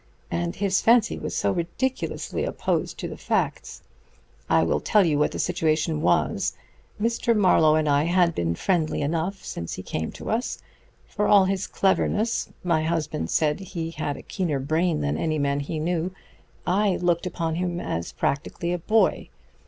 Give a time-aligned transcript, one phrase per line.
[0.31, 3.83] And his fancy was so ridiculously opposed to the facts.
[4.49, 6.53] I will tell you what the situation was.
[6.99, 7.35] Mr.
[7.37, 10.57] Marlowe and I had been friendly enough since he came to us.
[11.05, 15.59] For all his cleverness my husband said he had a keener brain than any man
[15.59, 16.11] he knew
[16.65, 19.29] I looked upon him as practically a boy.